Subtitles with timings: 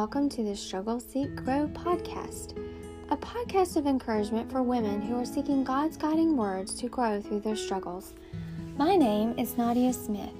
[0.00, 2.56] welcome to the Struggle Seek Grow podcast,
[3.10, 7.40] a podcast of encouragement for women who are seeking God's guiding words to grow through
[7.40, 8.14] their struggles.
[8.78, 10.32] My name is Nadia Smith.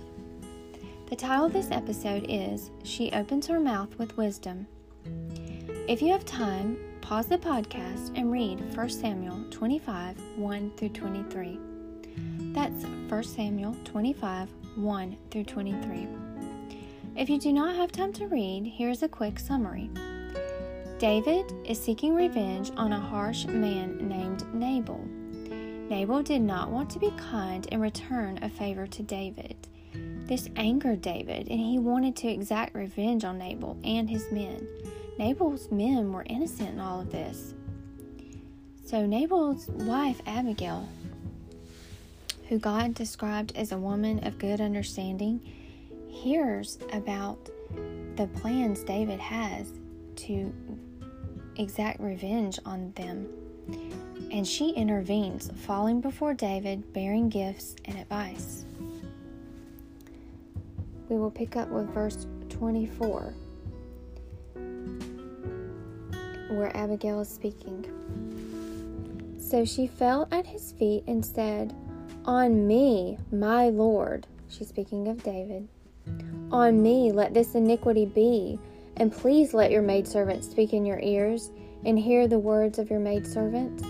[1.11, 4.67] The title of this episode is She Opens Her Mouth with Wisdom.
[5.87, 11.61] If you have time, pause the podcast and read 1 Samuel 25 1 through 23.
[12.55, 16.30] That's 1 Samuel 25 1 through 23.
[17.17, 19.91] If you do not have time to read, here's a quick summary.
[20.99, 25.05] David is seeking revenge on a harsh man named Nabal.
[25.91, 29.57] Nabal did not want to be kind and return a favor to David.
[30.27, 34.67] This angered David, and he wanted to exact revenge on Nabal and his men.
[35.19, 37.55] Nabal's men were innocent in all of this.
[38.87, 40.89] So, Nabal's wife, Abigail,
[42.49, 45.41] who God described as a woman of good understanding,
[46.11, 47.49] hears about
[48.17, 49.73] the plans David has
[50.17, 50.53] to
[51.57, 53.29] exact revenge on them.
[54.31, 58.65] And she intervenes, falling before David, bearing gifts and advice.
[61.09, 63.35] We will pick up with verse 24,
[66.51, 67.87] where Abigail is speaking.
[69.39, 71.75] So she fell at his feet and said,
[72.25, 74.29] On me, my Lord.
[74.49, 75.69] She's speaking of David.
[76.53, 78.59] On me let this iniquity be,
[78.97, 81.51] and please let your maidservant speak in your ears,
[81.85, 83.85] and hear the words of your maidservant.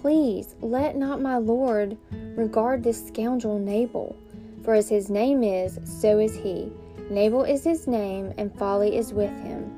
[0.00, 1.96] Please let not my Lord
[2.36, 4.16] regard this scoundrel Nabal,
[4.64, 6.70] for as his name is, so is he.
[7.10, 9.70] Nabal is his name, and folly is with him.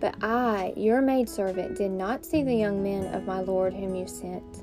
[0.00, 4.06] But I, your maidservant, did not see the young men of my Lord whom you
[4.06, 4.62] sent.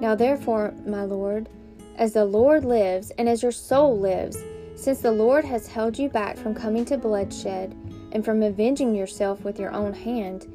[0.00, 1.48] Now therefore, my Lord,
[1.96, 4.36] as the Lord lives, and as your soul lives,
[4.76, 7.76] since the Lord has held you back from coming to bloodshed
[8.12, 10.46] and from avenging yourself with your own hand,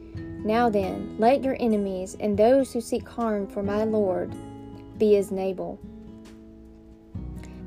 [0.45, 4.33] now then, let your enemies and those who seek harm for my Lord
[4.97, 5.79] be as Nabal.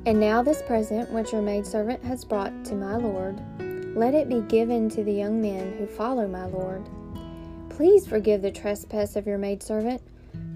[0.04, 3.41] And now this present which your maidservant has brought to my Lord,
[3.96, 6.88] let it be given to the young men who follow my Lord.
[7.68, 10.02] Please forgive the trespass of your maidservant,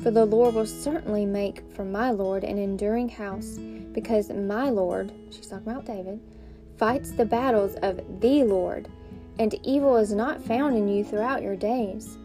[0.02, 3.58] for the Lord will certainly make for my Lord an enduring house
[3.96, 6.20] because my Lord, she's talking about David,
[6.76, 8.88] fights the battles of the Lord,
[9.38, 12.18] and evil is not found in you throughout your days.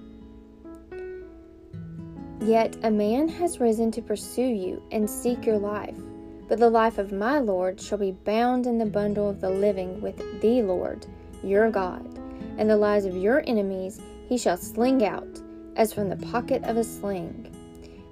[2.42, 5.96] Yet a man has risen to pursue you and seek your life,
[6.50, 10.02] but the life of my Lord shall be bound in the bundle of the living
[10.02, 11.06] with the Lord,
[11.42, 12.06] your God,
[12.58, 15.40] and the lives of your enemies he shall sling out,
[15.78, 17.51] as from the pocket of a sling.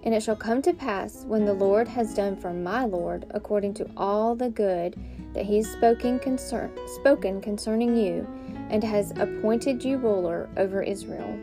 [0.04, 3.74] And it shall come to pass, when the Lord has done for my Lord according
[3.76, 4.96] to all the good
[5.34, 8.28] that he has spoken, concern, spoken concerning you,
[8.70, 11.38] and has appointed you ruler over Israel,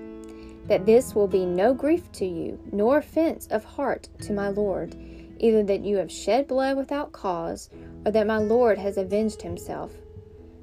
[0.67, 4.97] that this will be no grief to you, nor offense of heart to my Lord,
[5.39, 7.69] either that you have shed blood without cause,
[8.05, 9.93] or that my Lord has avenged himself.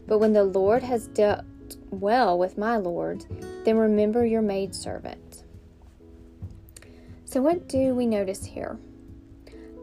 [0.08, 1.46] But when the Lord has dealt
[1.92, 3.26] well with my Lord,
[3.64, 5.23] then remember your maidservant.
[7.34, 8.78] So, what do we notice here?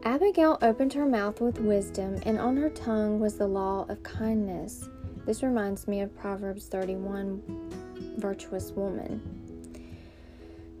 [0.03, 4.87] Abigail opened her mouth with wisdom, and on her tongue was the law of kindness.
[5.25, 9.21] This reminds me of Proverbs 31 virtuous woman.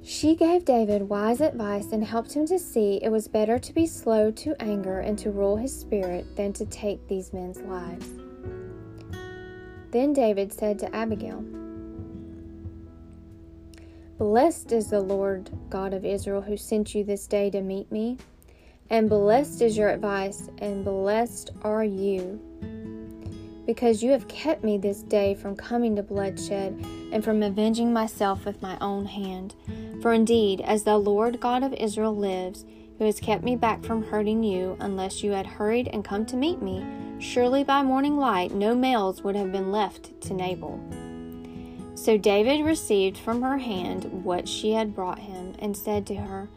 [0.01, 3.85] She gave David wise advice and helped him to see it was better to be
[3.85, 8.07] slow to anger and to rule his spirit than to take these men's lives.
[9.91, 11.43] Then David said to Abigail,
[14.21, 18.19] Blessed is the Lord God of Israel who sent you this day to meet me.
[18.91, 22.39] And blessed is your advice, and blessed are you,
[23.65, 28.45] because you have kept me this day from coming to bloodshed and from avenging myself
[28.45, 29.55] with my own hand.
[30.03, 32.63] For indeed, as the Lord God of Israel lives,
[32.99, 36.37] who has kept me back from hurting you, unless you had hurried and come to
[36.37, 36.85] meet me,
[37.17, 40.79] surely by morning light no males would have been left to Nabal.
[42.01, 46.49] So David received from her hand what she had brought him, and said to her,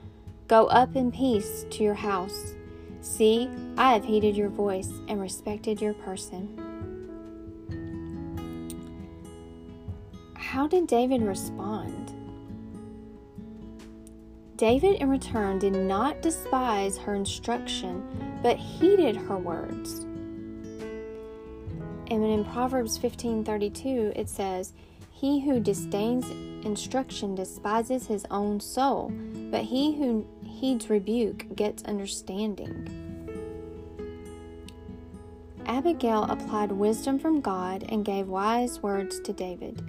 [0.49, 2.55] Go up in peace to your house.
[3.03, 6.49] See, I have heeded your voice and respected your person.
[10.33, 12.15] How did David respond?
[14.57, 20.07] David, in return, did not despise her instruction, but heeded her words.
[22.11, 24.73] And in Proverbs 15:32 it says,
[25.25, 26.29] he who disdains
[26.67, 29.11] instruction despises his own soul,
[29.51, 32.87] but he who heeds rebuke gets understanding.
[35.65, 39.83] Abigail applied wisdom from God and gave wise words to David.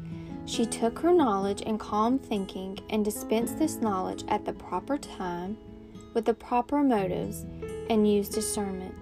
[0.46, 5.58] She took her knowledge and calm thinking and dispensed this knowledge at the proper time
[6.14, 7.46] with the proper motives
[7.90, 8.96] and used discernment.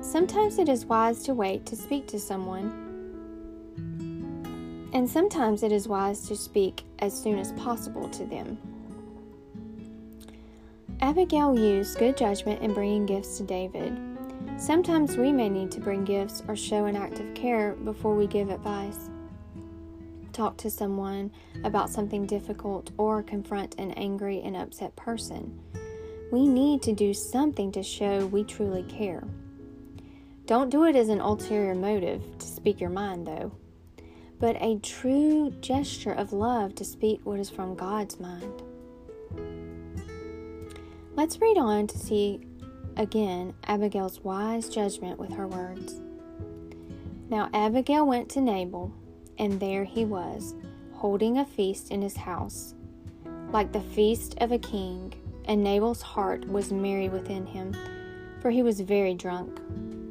[0.00, 2.82] Sometimes it is wise to wait to speak to someone,
[4.92, 8.58] and sometimes it is wise to speak as soon as possible to them.
[11.00, 13.98] Abigail used good judgment in bringing gifts to David.
[14.56, 18.26] Sometimes we may need to bring gifts or show an act of care before we
[18.26, 19.10] give advice
[20.32, 21.30] talk to someone
[21.64, 25.60] about something difficult, or confront an angry and upset person.
[26.30, 29.24] We need to do something to show we truly care.
[30.46, 33.52] Don't do it as an ulterior motive to speak your mind, though,
[34.42, 38.60] but a true gesture of love to speak what is from God's mind.
[41.14, 42.40] Let's read on to see
[42.96, 46.00] again Abigail's wise judgment with her words.
[47.30, 48.92] Now Abigail went to Nabal
[49.38, 50.56] and there he was,
[50.92, 52.74] holding a feast in his house,
[53.52, 57.76] like the feast of a king, and Nabal's heart was merry within him,
[58.40, 59.60] for he was very drunk.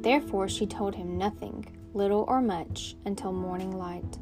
[0.00, 4.18] Therefore she told him nothing, little or much, until morning light.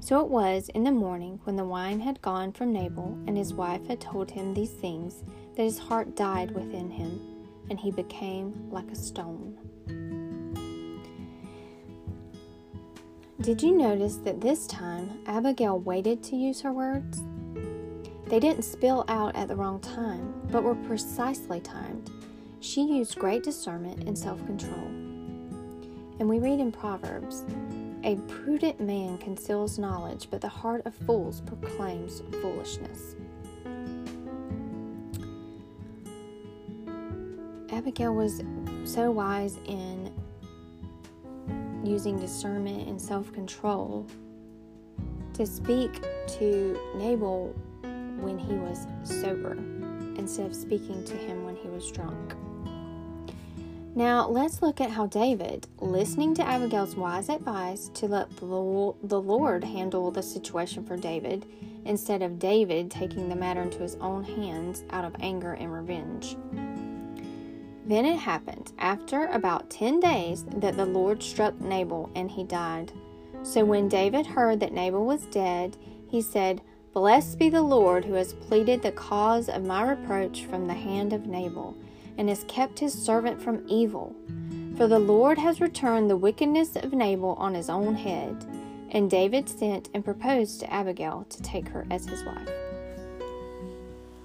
[0.00, 3.54] So it was in the morning, when the wine had gone from Nabal, and his
[3.54, 5.22] wife had told him these things,
[5.56, 7.20] that his heart died within him,
[7.70, 9.56] and he became like a stone.
[13.40, 17.22] Did you notice that this time Abigail waited to use her words?
[18.26, 22.10] They didn't spill out at the wrong time, but were precisely timed.
[22.60, 25.03] She used great discernment and self control.
[26.18, 27.44] And we read in Proverbs
[28.04, 33.16] A prudent man conceals knowledge, but the heart of fools proclaims foolishness.
[37.70, 38.42] Abigail was
[38.84, 40.12] so wise in
[41.82, 44.06] using discernment and self control
[45.34, 47.48] to speak to Nabal
[48.20, 49.58] when he was sober
[50.16, 52.34] instead of speaking to him when he was drunk.
[53.96, 59.62] Now, let's look at how David, listening to Abigail's wise advice to let the Lord
[59.62, 61.46] handle the situation for David
[61.84, 66.36] instead of David taking the matter into his own hands out of anger and revenge.
[67.86, 72.90] Then it happened, after about ten days, that the Lord struck Nabal, and he died.
[73.44, 75.76] So when David heard that Nabal was dead,
[76.08, 76.62] he said,
[76.92, 81.12] Blessed be the Lord who has pleaded the cause of my reproach from the hand
[81.12, 81.76] of Nabal,
[82.18, 84.14] and has kept his servant from evil.
[84.76, 88.44] For the Lord has returned the wickedness of Nabal on his own head.
[88.90, 92.48] And David sent and proposed to Abigail to take her as his wife.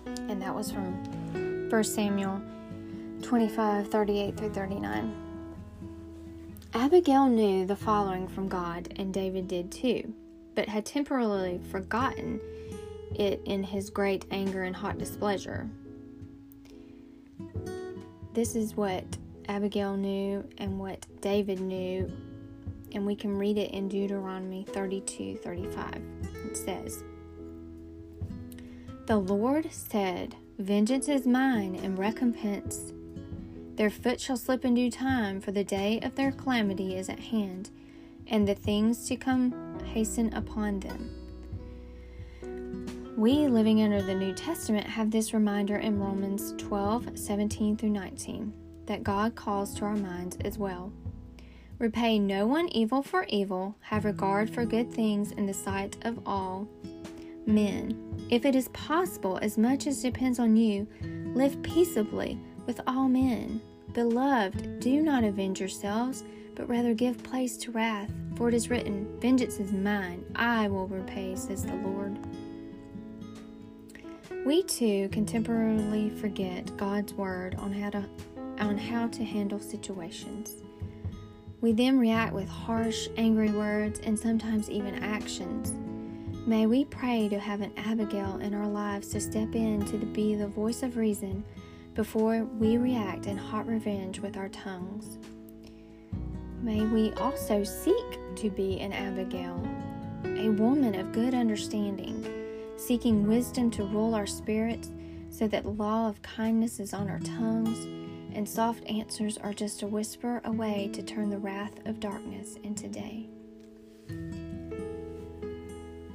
[0.05, 2.41] And that was from 1 Samuel
[3.21, 5.15] 25 38 through 39.
[6.73, 10.13] Abigail knew the following from God, and David did too,
[10.53, 12.39] but had temporarily forgotten
[13.15, 15.67] it in his great anger and hot displeasure.
[18.39, 19.03] This is what
[19.49, 22.09] Abigail knew and what David knew,
[22.93, 26.01] and we can read it in Deuteronomy 32 35.
[26.45, 27.03] It says,
[29.07, 32.93] The Lord said, Vengeance is mine, and recompense
[33.75, 37.19] their foot shall slip in due time, for the day of their calamity is at
[37.19, 37.71] hand,
[38.25, 41.18] and the things to come hasten upon them.
[43.19, 48.53] We, living under the New Testament, have this reminder in Romans 12 17 through 19
[48.85, 50.93] that God calls to our minds as well.
[51.79, 56.25] Repay no one evil for evil, have regard for good things in the sight of
[56.25, 56.65] all
[57.45, 58.25] men.
[58.29, 60.87] If it is possible, as much as depends on you,
[61.35, 63.59] live peaceably with all men.
[63.91, 66.23] Beloved, do not avenge yourselves,
[66.55, 68.13] but rather give place to wrath.
[68.37, 72.17] For it is written, Vengeance is mine, I will repay, says the Lord.
[74.45, 78.05] We too can temporarily forget God's word on how to
[78.59, 80.63] on how to handle situations.
[81.61, 85.73] We then react with harsh, angry words and sometimes even actions.
[86.47, 90.35] May we pray to have an Abigail in our lives to step in to be
[90.35, 91.43] the voice of reason
[91.95, 95.17] before we react in hot revenge with our tongues.
[96.61, 99.61] May we also seek to be an Abigail,
[100.25, 102.38] a woman of good understanding,
[102.79, 104.91] seeking wisdom to rule our spirits
[105.29, 107.85] so that the law of kindness is on our tongues
[108.33, 112.87] and soft answers are just a whisper away to turn the wrath of darkness into
[112.87, 113.27] day.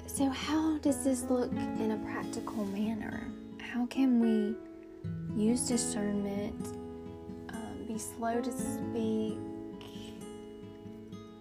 [0.06, 3.26] So, how does this look in a practical manner?
[3.59, 4.56] How can we
[5.37, 6.78] use discernment,
[7.52, 9.38] um, be slow to speak,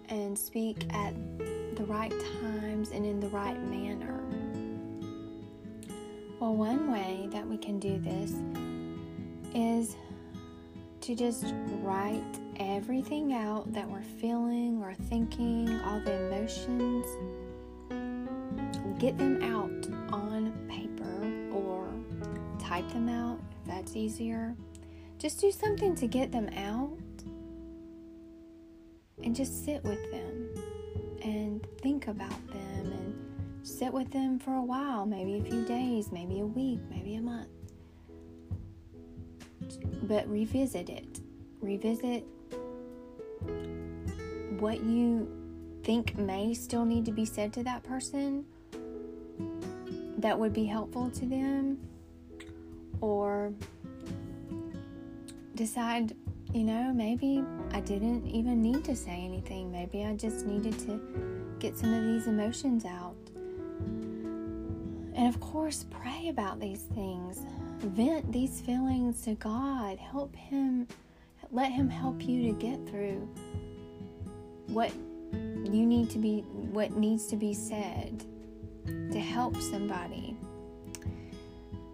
[0.08, 1.14] and speak at
[1.76, 4.22] the right times and in the right manner.
[6.44, 8.34] Well, one way that we can do this
[9.54, 9.96] is
[11.00, 17.06] to just write everything out that we're feeling or thinking, all the emotions.
[18.98, 21.88] Get them out on paper or
[22.58, 24.54] type them out if that's easier.
[25.18, 26.98] Just do something to get them out
[29.22, 30.50] and just sit with them
[31.22, 33.03] and think about them
[33.64, 37.20] sit with them for a while, maybe a few days, maybe a week, maybe a
[37.20, 37.48] month.
[40.02, 41.20] But revisit it.
[41.60, 42.24] Revisit
[44.60, 45.28] what you
[45.82, 48.44] think may still need to be said to that person
[50.18, 51.78] that would be helpful to them
[53.00, 53.52] or
[55.54, 56.14] decide
[56.54, 57.42] you know, maybe
[57.72, 59.72] I didn't even need to say anything.
[59.72, 61.00] Maybe I just needed to
[61.58, 63.16] get some of these emotions out.
[65.16, 67.42] And of course, pray about these things.
[67.78, 69.98] Vent these feelings to God.
[69.98, 70.88] Help Him,
[71.50, 73.28] let Him help you to get through
[74.68, 74.92] what
[75.32, 76.40] you need to be,
[76.72, 78.24] what needs to be said
[78.86, 80.36] to help somebody.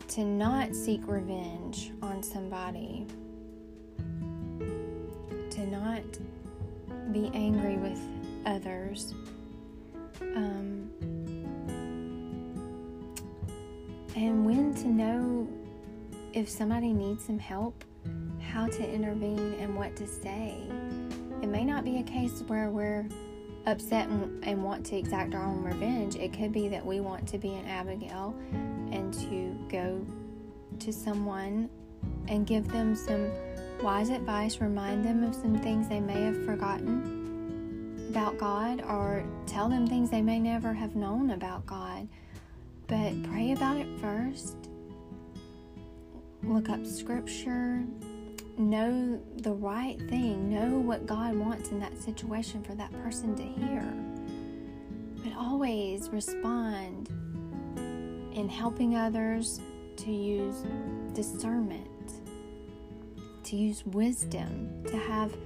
[0.08, 3.06] To not seek revenge on somebody
[5.60, 6.02] to not
[7.12, 8.00] be angry with
[8.46, 9.14] others.
[10.20, 10.90] Um,
[14.20, 15.48] and when to know
[16.34, 17.84] if somebody needs some help,
[18.52, 20.62] how to intervene, and what to say.
[21.42, 23.08] It may not be a case where we're
[23.64, 26.16] upset and, and, want to exact our own revenge.
[26.16, 28.34] It could be that we want to be an Abigail
[28.92, 30.04] and to go
[30.80, 31.70] to someone
[32.28, 33.30] and give them some
[33.82, 39.68] wise advice, remind them of some things they may have forgotten about God, or tell
[39.68, 42.06] them things they may never have known about God.
[42.90, 44.56] But pray about it first.
[46.42, 47.82] Look up scripture.
[48.58, 50.50] Know the right thing.
[50.50, 53.82] Know what God wants in that situation for that person to hear.
[55.24, 57.08] But always respond
[58.36, 59.60] in helping others
[59.96, 60.64] to use
[61.14, 61.86] discernment
[63.50, 65.36] to use wisdom, to have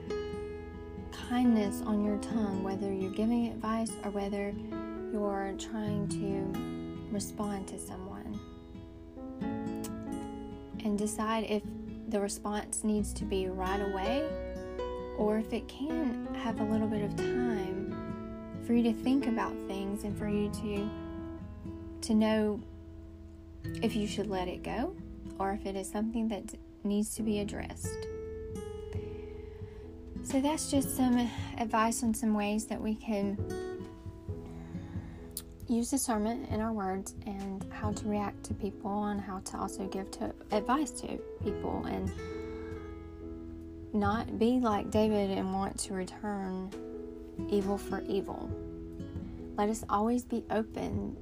[1.28, 4.52] kindness on your tongue, whether you're giving advice or whether
[5.10, 6.83] you're trying to
[7.14, 8.38] respond to someone.
[10.84, 11.62] And decide if
[12.08, 14.28] the response needs to be right away
[15.16, 17.96] or if it can have a little bit of time
[18.66, 20.90] for you to think about things and for you to
[22.02, 22.60] to know
[23.82, 24.94] if you should let it go
[25.38, 28.06] or if it is something that needs to be addressed.
[30.22, 33.38] So, that's just some advice on some ways that we can
[35.68, 39.86] use discernment in our words and how to react to people and how to also
[39.86, 42.10] give to advice to people and
[43.92, 46.70] not be like David and want to return
[47.48, 48.50] evil for evil.
[49.56, 51.16] Let us always be open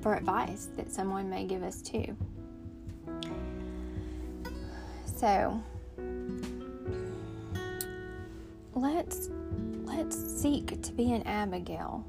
[0.00, 2.16] for advice that someone may give us too.
[5.16, 5.60] So
[8.74, 9.30] let's
[9.84, 12.06] let's seek to be an Abigail.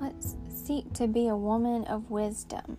[0.00, 2.76] Let's seek to be a woman of wisdom.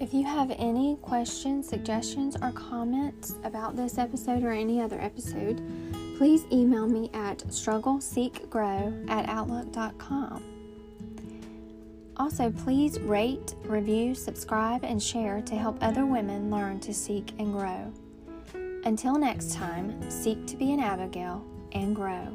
[0.00, 5.62] If you have any questions, suggestions, or comments about this episode or any other episode,
[6.18, 10.42] please email me at struggleseekgrow at outlook.com.
[12.16, 17.52] Also, please rate, review, subscribe, and share to help other women learn to seek and
[17.52, 17.92] grow.
[18.84, 22.28] Until next time, seek to be an Abigail and grow.